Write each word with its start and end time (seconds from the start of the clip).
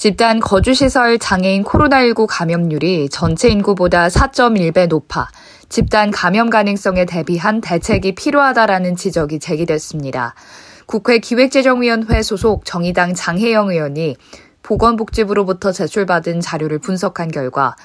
집단 0.00 0.40
거주시설 0.40 1.18
장애인 1.18 1.62
코로나19 1.62 2.24
감염률이 2.26 3.10
전체 3.10 3.50
인구보다 3.50 4.08
4.1배 4.08 4.86
높아 4.86 5.28
집단 5.68 6.10
감염 6.10 6.48
가능성에 6.48 7.04
대비한 7.04 7.60
대책이 7.60 8.14
필요하다라는 8.14 8.96
지적이 8.96 9.40
제기됐습니다. 9.40 10.34
국회 10.86 11.18
기획재정위원회 11.18 12.22
소속 12.22 12.64
정의당 12.64 13.12
장혜영 13.12 13.72
의원이 13.72 14.16
보건복지부로부터 14.62 15.70
제출받은 15.70 16.40
자료를 16.40 16.78
분석한 16.78 17.30
결과 17.30 17.76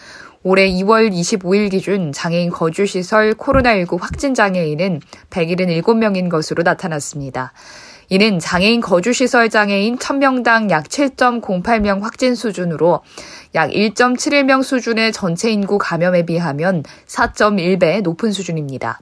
올해 0.42 0.70
2월 0.70 1.12
25일 1.12 1.70
기준 1.70 2.14
장애인 2.14 2.50
거주시설 2.52 3.34
코로나19 3.34 4.00
확진 4.00 4.34
장애인은 4.34 5.02
177명인 5.32 6.30
것으로 6.30 6.64
나타났습니다. 6.64 7.52
이는 8.10 8.40
장애인 8.40 8.82
거주시설 8.82 9.50
장애인 9.50 9.98
1000명당 9.98 10.70
약 10.70 10.86
7.08명 10.86 12.02
확진 12.02 12.36
수준으로 12.36 13.02
약 13.56 13.72
1.71명 13.72 14.64
수준의 14.64 15.12
전체 15.14 15.50
인구 15.52 15.78
감염에 15.78 16.26
비하면 16.26 16.84
4.1배 17.08 18.02
높은 18.02 18.32
수준입니다. 18.32 19.00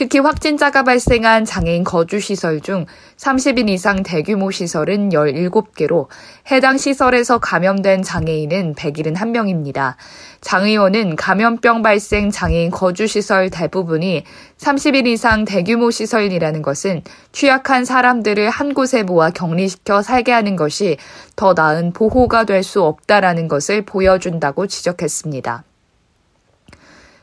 특히 0.00 0.18
확진자가 0.18 0.82
발생한 0.82 1.44
장애인 1.44 1.84
거주시설 1.84 2.62
중 2.62 2.86
30인 3.18 3.68
이상 3.68 4.02
대규모 4.02 4.50
시설은 4.50 5.10
17개로 5.10 6.06
해당 6.50 6.78
시설에서 6.78 7.38
감염된 7.38 8.02
장애인은 8.02 8.76
171명입니다. 8.76 9.96
장 10.40 10.64
의원은 10.64 11.16
감염병 11.16 11.82
발생 11.82 12.30
장애인 12.30 12.70
거주시설 12.70 13.50
대부분이 13.50 14.24
30인 14.56 15.06
이상 15.06 15.44
대규모 15.44 15.90
시설이라는 15.90 16.62
것은 16.62 17.02
취약한 17.32 17.84
사람들을 17.84 18.48
한 18.48 18.72
곳에 18.72 19.02
모아 19.02 19.28
격리시켜 19.28 20.00
살게 20.00 20.32
하는 20.32 20.56
것이 20.56 20.96
더 21.36 21.52
나은 21.52 21.92
보호가 21.92 22.44
될 22.44 22.62
수 22.62 22.82
없다라는 22.82 23.48
것을 23.48 23.82
보여준다고 23.82 24.66
지적했습니다. 24.66 25.64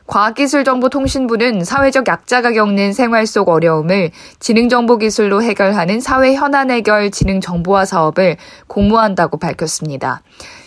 과학기술정보통신부는 0.08 1.64
사회적 1.64 2.08
약자가 2.08 2.52
겪는 2.52 2.92
생활 2.94 3.26
속 3.26 3.50
어려움을 3.50 4.10
지능정보기술로 4.40 5.42
해결하는 5.42 6.00
사회 6.00 6.34
현안 6.34 6.70
해결 6.70 7.10
지능정보화 7.10 7.84
사업을 7.84 8.38
공모한다고 8.66 9.36
밝혔습니다. 9.36 10.22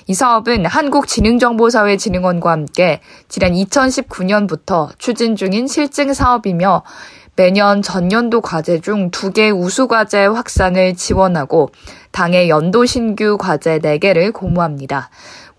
이 0.07 0.13
사업은 0.13 0.65
한국지능정보사회진흥원과 0.67 2.51
함께 2.51 3.01
지난 3.27 3.53
2019년부터 3.53 4.89
추진 4.99 5.35
중인 5.35 5.67
실증 5.67 6.13
사업이며 6.13 6.83
매년 7.35 7.81
전년도 7.81 8.41
과제 8.41 8.81
중 8.81 9.09
두 9.09 9.31
개 9.31 9.49
우수 9.49 9.87
과제 9.87 10.25
확산을 10.25 10.95
지원하고 10.95 11.71
당의 12.11 12.49
연도 12.49 12.85
신규 12.85 13.37
과제 13.39 13.79
4개를 13.79 14.33
공모합니다. 14.33 15.09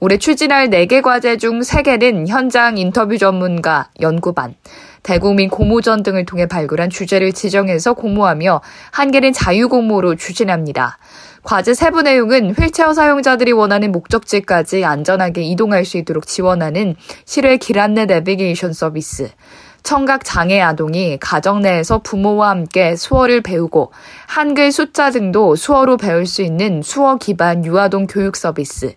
올해 0.05 0.17
추진할 0.17 0.69
4개 0.69 1.00
과제 1.00 1.36
중 1.36 1.61
3개는 1.61 2.27
현장 2.27 2.77
인터뷰 2.77 3.19
전문가, 3.19 3.89
연구반, 4.00 4.56
대국민 5.05 5.48
공모전 5.48 6.03
등을 6.03 6.27
통해 6.27 6.47
발굴한 6.47 6.91
주제를 6.91 7.33
지정해서 7.33 7.95
공모하며 7.95 8.62
한 8.91 9.11
개는 9.12 9.33
자유공모로 9.33 10.17
추진합니다. 10.17 10.98
과제 11.45 11.74
세부 11.74 12.02
내용은 12.02 12.51
휠체어 12.51 12.95
사용자들이 12.95 13.52
원하는 13.52 13.92
목적지까지 13.92 14.85
안전하게 14.85 15.42
이동할 15.42 15.85
수 15.85 15.98
있도록 15.98 16.27
지원하는 16.27 16.96
실외 17.24 17.57
길 17.58 17.79
안내 17.79 18.05
내비게이션 18.05 18.73
서비스, 18.73 19.30
청각 19.85 20.24
장애 20.24 20.61
아동이 20.61 21.18
가정 21.20 21.61
내에서 21.61 22.01
부모와 22.01 22.51
함께 22.51 22.96
수어를 22.96 23.41
배우고 23.41 23.92
한글 24.27 24.73
숫자 24.73 25.12
등도 25.12 25.55
수어로 25.55 25.96
배울 25.96 26.27
수 26.27 26.42
있는 26.42 26.83
수어 26.83 27.18
기반 27.18 27.64
유아동 27.64 28.08
교육 28.08 28.35
서비스, 28.35 28.96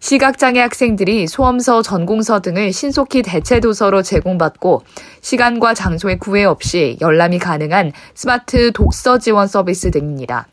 시각장애 0.00 0.60
학생들이 0.60 1.26
소험서, 1.26 1.82
전공서 1.82 2.40
등을 2.40 2.72
신속히 2.72 3.22
대체 3.22 3.60
도서로 3.60 4.02
제공받고 4.02 4.82
시간과 5.20 5.74
장소의 5.74 6.18
구애 6.18 6.44
없이 6.44 6.96
열람이 7.00 7.38
가능한 7.38 7.92
스마트 8.14 8.72
독서 8.72 9.18
지원 9.18 9.48
서비스 9.48 9.90
등입니다. 9.90 10.46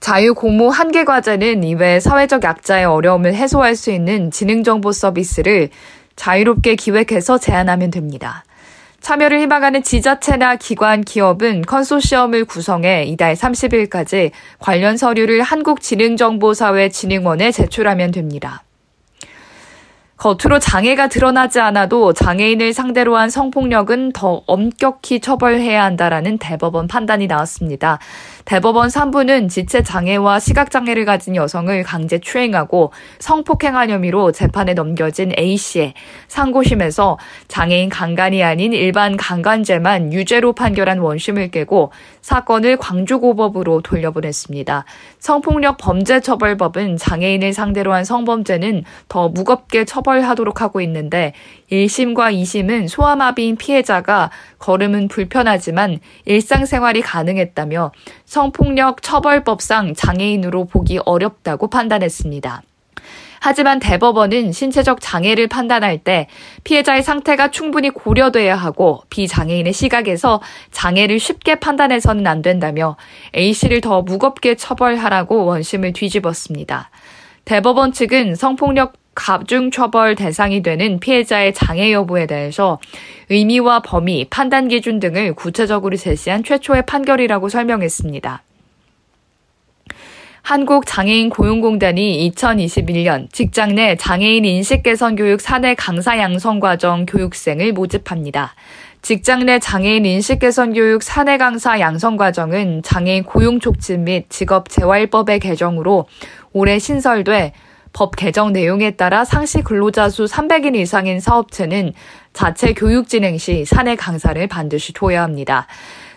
자유 0.00 0.34
공모 0.34 0.68
한개 0.68 1.04
과제는 1.04 1.62
이외 1.62 2.00
사회적 2.00 2.42
약자의 2.42 2.84
어려움을 2.84 3.34
해소할 3.34 3.76
수 3.76 3.90
있는 3.90 4.30
지능 4.30 4.64
정보 4.64 4.92
서비스를 4.92 5.70
자유롭게 6.16 6.74
기획해서 6.74 7.38
제안하면 7.38 7.90
됩니다. 7.90 8.44
참여를 9.02 9.40
희망하는 9.40 9.82
지자체나 9.82 10.56
기관, 10.56 11.02
기업은 11.02 11.62
컨소시엄을 11.62 12.44
구성해 12.44 13.04
이달 13.04 13.34
30일까지 13.34 14.30
관련 14.60 14.96
서류를 14.96 15.42
한국지능정보사회진흥원에 15.42 17.50
제출하면 17.50 18.12
됩니다. 18.12 18.62
겉으로 20.22 20.60
장애가 20.60 21.08
드러나지 21.08 21.58
않아도 21.58 22.12
장애인을 22.12 22.72
상대로 22.72 23.16
한 23.16 23.28
성폭력은 23.28 24.12
더 24.12 24.44
엄격히 24.46 25.18
처벌해야 25.18 25.82
한다라는 25.82 26.38
대법원 26.38 26.86
판단이 26.86 27.26
나왔습니다. 27.26 27.98
대법원 28.44 28.88
3부는 28.88 29.48
지체 29.48 29.82
장애와 29.82 30.40
시각 30.40 30.70
장애를 30.70 31.04
가진 31.04 31.36
여성을 31.36 31.82
강제 31.84 32.18
추행하고 32.18 32.92
성폭행한 33.18 33.90
혐의로 33.90 34.32
재판에 34.32 34.74
넘겨진 34.74 35.32
A씨의 35.38 35.94
상고심에서 36.28 37.18
장애인 37.48 37.88
강간이 37.88 38.42
아닌 38.42 38.72
일반 38.72 39.16
강간죄만 39.16 40.12
유죄로 40.12 40.52
판결한 40.54 40.98
원심을 40.98 41.50
깨고 41.50 41.92
사건을 42.20 42.76
광주고법으로 42.76 43.82
돌려보냈습니다. 43.82 44.84
성폭력 45.18 45.76
범죄처벌법은 45.78 46.96
장애인을 46.96 47.52
상대로 47.52 47.92
한 47.92 48.04
성범죄는 48.04 48.84
더 49.08 49.28
무겁게 49.28 49.84
처벌하도록 49.84 50.60
하고 50.60 50.80
있는데 50.80 51.32
1심과 51.70 52.34
2심은 52.34 52.88
소아마비인 52.88 53.56
피해자가 53.56 54.30
걸음은 54.58 55.08
불편하지만 55.08 55.98
일상생활이 56.24 57.02
가능했다며 57.02 57.92
성폭력 58.32 59.02
처벌법상 59.02 59.92
장애인으로 59.92 60.64
보기 60.64 60.98
어렵다고 61.04 61.68
판단했습니다. 61.68 62.62
하지만 63.40 63.78
대법원은 63.78 64.52
신체적 64.52 65.02
장애를 65.02 65.48
판단할 65.48 65.98
때 65.98 66.28
피해자의 66.64 67.02
상태가 67.02 67.50
충분히 67.50 67.90
고려돼야 67.90 68.56
하고 68.56 69.02
비장애인의 69.10 69.74
시각에서 69.74 70.40
장애를 70.70 71.18
쉽게 71.18 71.56
판단해서는 71.56 72.26
안 72.26 72.40
된다며 72.40 72.96
A씨를 73.36 73.82
더 73.82 74.00
무겁게 74.00 74.54
처벌하라고 74.54 75.44
원심을 75.44 75.92
뒤집었습니다. 75.92 76.88
대법원 77.44 77.92
측은 77.92 78.34
성폭력 78.36 78.94
가중처벌 79.14 80.14
대상이 80.14 80.62
되는 80.62 80.98
피해자의 80.98 81.52
장애 81.54 81.92
여부에 81.92 82.26
대해서 82.26 82.78
의미와 83.28 83.80
범위, 83.80 84.26
판단 84.28 84.68
기준 84.68 85.00
등을 85.00 85.34
구체적으로 85.34 85.96
제시한 85.96 86.44
최초의 86.44 86.86
판결이라고 86.86 87.48
설명했습니다. 87.48 88.42
한국장애인 90.42 91.30
고용공단이 91.30 92.30
2021년 92.30 93.32
직장 93.32 93.76
내 93.76 93.96
장애인 93.96 94.44
인식 94.44 94.82
개선 94.82 95.14
교육 95.14 95.40
사내 95.40 95.74
강사 95.74 96.18
양성 96.18 96.58
과정 96.58 97.06
교육생을 97.06 97.72
모집합니다. 97.72 98.54
직장 99.02 99.46
내 99.46 99.60
장애인 99.60 100.04
인식 100.04 100.40
개선 100.40 100.72
교육 100.72 101.04
사내 101.04 101.38
강사 101.38 101.78
양성 101.78 102.16
과정은 102.16 102.82
장애인 102.82 103.22
고용 103.22 103.60
촉진 103.60 104.04
및 104.04 104.26
직업 104.30 104.68
재활법의 104.68 105.38
개정으로 105.38 106.06
올해 106.52 106.80
신설돼 106.80 107.52
법 107.92 108.16
개정 108.16 108.52
내용에 108.52 108.92
따라 108.92 109.24
상시 109.24 109.62
근로자 109.62 110.08
수 110.08 110.24
300인 110.24 110.76
이상인 110.76 111.20
사업체는 111.20 111.92
자체 112.32 112.72
교육 112.72 113.08
진행 113.08 113.38
시 113.38 113.64
사내 113.64 113.96
강사를 113.96 114.46
반드시 114.46 114.92
둬야 114.92 115.22
합니다. 115.22 115.66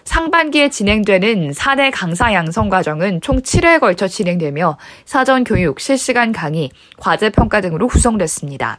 상반기에 0.06 0.70
진행되는 0.70 1.52
사내 1.54 1.90
강사 1.90 2.32
양성 2.32 2.70
과정은 2.70 3.22
총 3.22 3.42
7회에 3.42 3.80
걸쳐 3.80 4.08
진행되며 4.08 4.78
사전 5.04 5.44
교육, 5.44 5.80
실시간 5.80 6.32
강의, 6.32 6.70
과제 6.98 7.32
평가 7.32 7.60
등으로 7.60 7.88
구성됐습니다. 7.88 8.78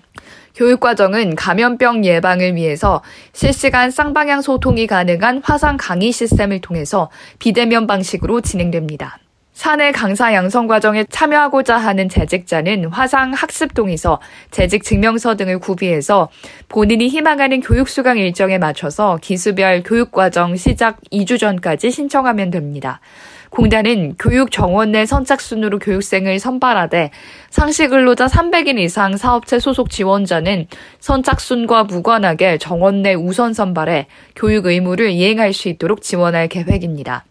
교육 0.54 0.80
과정은 0.80 1.34
감염병 1.34 2.04
예방을 2.04 2.54
위해서 2.54 3.02
실시간 3.32 3.90
쌍방향 3.90 4.40
소통이 4.40 4.86
가능한 4.86 5.42
화상 5.44 5.76
강의 5.76 6.12
시스템을 6.12 6.60
통해서 6.60 7.10
비대면 7.38 7.86
방식으로 7.86 8.40
진행됩니다. 8.40 9.18
사내 9.56 9.90
강사 9.90 10.34
양성 10.34 10.66
과정에 10.66 11.04
참여하고자 11.08 11.78
하는 11.78 12.10
재직자는 12.10 12.88
화상 12.88 13.32
학습동에서 13.32 14.20
재직 14.50 14.84
증명서 14.84 15.36
등을 15.36 15.60
구비해서 15.60 16.28
본인이 16.68 17.08
희망하는 17.08 17.62
교육 17.62 17.88
수강 17.88 18.18
일정에 18.18 18.58
맞춰서 18.58 19.18
기수별 19.22 19.82
교육 19.82 20.12
과정 20.12 20.56
시작 20.56 21.00
2주 21.10 21.40
전까지 21.40 21.90
신청하면 21.90 22.50
됩니다. 22.50 23.00
공단은 23.48 24.16
교육 24.18 24.50
정원 24.50 24.92
내 24.92 25.06
선착순으로 25.06 25.78
교육생을 25.78 26.38
선발하되 26.38 27.10
상시 27.48 27.88
근로자 27.88 28.26
300인 28.26 28.78
이상 28.78 29.16
사업체 29.16 29.58
소속 29.58 29.88
지원자는 29.88 30.66
선착순과 31.00 31.84
무관하게 31.84 32.58
정원 32.58 33.00
내 33.00 33.14
우선 33.14 33.54
선발해 33.54 34.06
교육 34.34 34.66
의무를 34.66 35.12
이행할 35.12 35.54
수 35.54 35.70
있도록 35.70 36.02
지원할 36.02 36.48
계획입니다. 36.48 37.24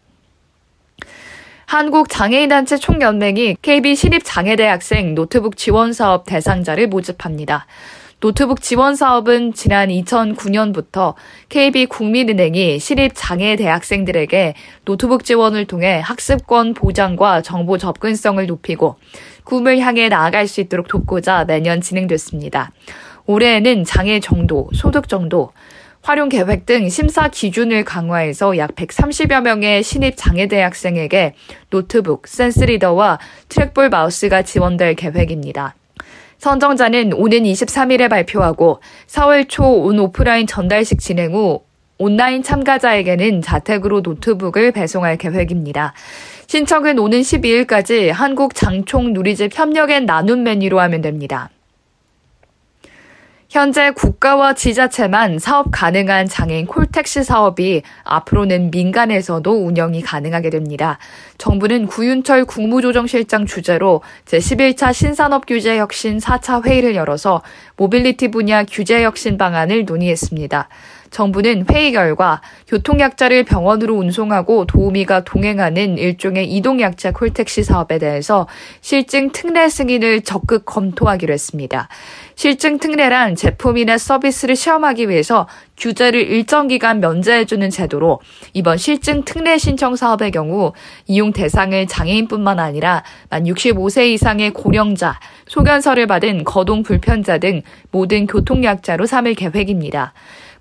한국장애인단체 1.66 2.78
총연맹이 2.78 3.58
KB 3.62 3.96
시립장애대학생 3.96 5.16
노트북 5.16 5.58
지원 5.58 5.94
사업 5.94 6.26
대상자를 6.26 6.88
모집합니다. 6.88 7.66
노트북 8.20 8.62
지원 8.62 8.96
사업은 8.96 9.54
지난 9.54 9.90
2009년부터 9.90 11.16
KB 11.50 11.88
국민은행이 11.88 12.80
신입 12.80 13.12
장애 13.14 13.56
대학생들에게 13.56 14.54
노트북 14.86 15.26
지원을 15.26 15.66
통해 15.66 16.00
학습권 16.04 16.76
보장과 16.76 17.42
정보 17.42 17.78
접근성을 17.78 18.46
높이고 18.46 18.96
꿈을 19.44 19.80
향해 19.80 20.08
나아갈 20.08 20.48
수 20.48 20.62
있도록 20.62 20.88
돕고자 20.88 21.46
매년 21.46 21.82
진행됐습니다. 21.82 22.72
올해에는 23.26 23.84
장애 23.86 24.20
정도, 24.20 24.70
소득 24.74 25.10
정도, 25.10 25.52
활용 26.06 26.30
계획 26.30 26.68
등 26.68 26.88
심사 26.88 27.30
기준을 27.30 27.84
강화해서 27.84 28.60
약 28.60 28.76
130여 28.76 29.42
명의 29.42 29.82
신입 29.82 30.14
장애 30.16 30.62
대학생에게 30.62 31.34
노트북, 31.72 32.28
센스리더와 32.28 33.18
트랙볼 33.50 33.90
마우스가 33.90 34.44
지원될 34.44 34.94
계획입니다. 34.94 35.74
선정자는 36.38 37.14
오는 37.14 37.40
23일에 37.40 38.08
발표하고 38.08 38.82
4월 39.08 39.50
초 39.50 39.64
온 39.66 39.98
오프라인 39.98 40.46
전달식 40.46 41.00
진행 41.00 41.34
후 41.34 41.64
온라인 41.98 42.44
참가자에게는 42.44 43.42
자택으로 43.42 44.02
노트북을 44.02 44.74
배송할 44.74 45.18
계획입니다. 45.18 45.94
신청은 46.46 47.00
오는 47.00 47.22
12일까지 47.22 48.12
한국 48.12 48.54
장총 48.54 49.14
누리집 49.14 49.58
협력엔 49.58 50.06
나눔 50.06 50.44
메뉴로 50.44 50.80
하면 50.82 51.02
됩니다. 51.02 51.50
현재 53.56 53.92
국가와 53.92 54.54
지자체만 54.54 55.40
사업 55.40 55.68
가능한 55.72 56.28
장애인 56.28 56.66
콜택시 56.66 57.24
사업이 57.24 57.84
앞으로는 58.04 58.70
민간에서도 58.70 59.50
운영이 59.50 60.02
가능하게 60.02 60.50
됩니다. 60.50 60.98
정부는 61.38 61.88
구윤철 61.88 62.44
국무조정실장 62.44 63.46
주재로 63.46 64.02
제11차 64.26 64.92
신산업 64.92 65.46
규제 65.46 65.78
혁신 65.78 66.18
4차 66.18 66.66
회의를 66.66 66.96
열어서 66.96 67.44
모빌리티 67.78 68.30
분야 68.30 68.66
규제 68.66 69.02
혁신 69.06 69.38
방안을 69.38 69.86
논의했습니다. 69.86 70.68
정부는 71.16 71.66
회의 71.72 71.94
결과 71.94 72.42
교통약자를 72.68 73.46
병원으로 73.46 73.96
운송하고 73.96 74.66
도우미가 74.66 75.24
동행하는 75.24 75.98
일종의 75.98 76.52
이동약자 76.52 77.14
콜택시 77.14 77.64
사업에 77.64 78.00
대해서 78.00 78.48
실증 78.82 79.32
특례 79.32 79.70
승인을 79.70 80.24
적극 80.24 80.66
검토하기로 80.66 81.34
했습니다. 81.34 81.88
실증 82.36 82.80
특례란 82.80 83.36
제품이나 83.36 83.98
서비스를 83.98 84.58
시험하기 84.58 85.08
위해서 85.08 85.48
규제를 85.78 86.20
일정 86.20 86.68
기간 86.68 87.00
면제해주는 87.00 87.70
제도로 87.70 88.20
이번 88.52 88.76
실증 88.78 89.24
특례 89.24 89.58
신청 89.58 89.96
사업의 89.96 90.32
경우 90.32 90.74
이용 91.08 91.32
대상을 91.32 91.88
장애인뿐만 91.88 92.60
아니라 92.60 93.04
만 93.30 93.46
65세 93.46 94.08
이상의 94.08 94.52
고령자, 94.52 95.18
소견서를 95.48 96.08
받은 96.08 96.44
거동 96.44 96.84
불편자 96.84 97.38
등 97.38 97.62
모든 97.92 98.28
교통약자로 98.28 99.06
삼을 99.06 99.36
계획입니다. 99.36 100.14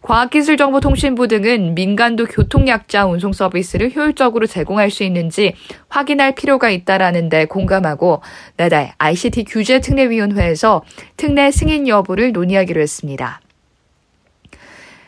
과학기술정보통신부 0.05 1.29
등은 1.29 1.75
민간도 1.75 2.27
교통약자 2.27 3.06
운송 3.06 3.33
서비스를 3.33 3.91
효율적으로 3.97 4.47
제공할 4.47 4.91
수 4.91 5.03
있는지 5.03 5.55
확인할 5.89 6.35
필요가 6.35 6.69
있다라는 6.69 7.31
데 7.31 7.47
공감하고 7.47 8.21
내달 8.59 8.93
ICT 8.99 9.45
규제특례위원회에서 9.45 10.83
특례 11.17 11.51
승인 11.51 11.89
여부를 11.89 12.33
논의하기로 12.33 12.83
했습니다. 12.83 13.41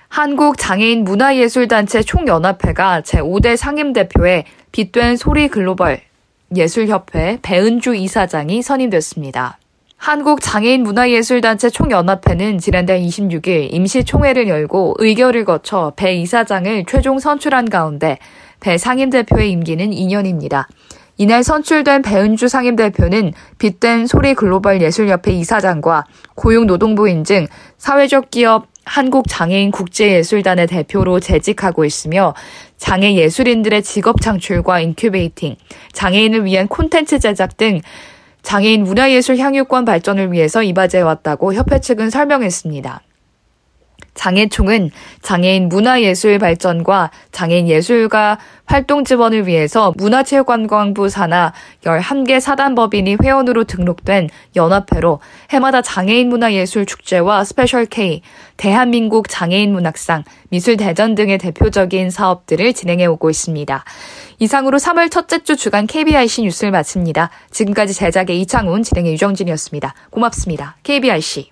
한국장애인 0.09 1.05
문화예술단체 1.05 2.03
총연합회가 2.03 3.03
제5대 3.03 3.57
상임대표에 3.57 4.45
빗된 4.73 5.17
소리 5.17 5.49
글로벌 5.49 6.01
예술협회 6.57 7.41
배은주 7.43 7.95
이사장이 7.95 8.63
선임됐습니다. 8.63 9.59
한국장애인 9.97 10.83
문화예술단체 10.83 11.71
총연합회는 11.71 12.59
지난달 12.59 13.01
26일 13.01 13.73
임시총회를 13.73 14.47
열고 14.47 14.97
의결을 14.99 15.45
거쳐 15.45 15.93
배 15.97 16.15
이사장을 16.15 16.85
최종 16.87 17.19
선출한 17.19 17.69
가운데 17.69 18.19
배 18.61 18.79
상임대표의 18.79 19.51
임기는 19.51 19.91
2년입니다. 19.91 20.67
이날 21.19 21.43
선출된 21.43 22.03
배은주 22.03 22.47
상임대표는 22.47 23.33
빗된 23.59 24.07
소리 24.07 24.35
글로벌 24.35 24.83
예술협회 24.83 25.33
이사장과 25.33 26.05
고용노동부 26.35 27.09
인증 27.09 27.47
사회적 27.79 28.31
기업 28.31 28.67
한국장애인 28.85 29.73
국제예술단의 29.73 30.69
대표로 30.69 31.19
재직하고 31.19 31.85
있으며 31.85 32.35
장애 32.77 33.15
예술인들의 33.17 33.83
직업 33.83 34.21
창출과 34.21 34.81
incubating, 34.81 35.57
장애인을 35.93 36.45
위한 36.45 36.69
콘텐츠 36.69 37.19
제작 37.19 37.57
등 37.57 37.81
장애인 38.47 38.85
문화예술 38.85 39.39
향유권 39.39 39.85
발전을 39.85 40.31
위해서 40.31 40.63
이바지해 40.63 41.03
왔다고 41.03 41.53
협회 41.53 41.81
측은 41.81 42.11
설명했습니다. 42.11 43.03
장예총은 44.17 44.91
장애인 45.23 45.69
문화예술 45.69 46.39
발전과 46.39 47.11
장애인 47.31 47.69
예술가 47.69 48.39
활동 48.65 49.05
지원을 49.05 49.47
위해서 49.47 49.95
문화체육관광부 49.97 51.09
산하 51.09 51.53
11개 51.85 52.41
사단법인이 52.41 53.19
회원으로 53.23 53.65
등록된 53.65 54.29
연합회로 54.57 55.21
해마다 55.51 55.83
장애인 55.83 56.29
문화예술 56.29 56.87
축제와 56.87 57.45
스페셜 57.45 57.87
K, 57.87 58.23
대한민국 58.57 59.29
장애인 59.29 59.73
문학상, 59.73 60.25
미술대전 60.51 61.15
등의 61.15 61.39
대표적인 61.39 62.11
사업들을 62.11 62.73
진행해 62.73 63.07
오고 63.07 63.31
있습니다. 63.31 63.85
이상으로 64.39 64.79
3월 64.79 65.11
첫째 65.11 65.43
주 65.45 65.57
주간 65.57 65.87
KBIC 65.87 66.43
뉴스를 66.43 66.73
마칩니다. 66.73 67.31
지금까지 67.51 67.95
제작의 67.95 68.41
이창훈, 68.41 68.83
진행의 68.83 69.13
유정진이었습니다. 69.13 69.95
고맙습니다. 70.11 70.77
KBIC. 70.83 71.51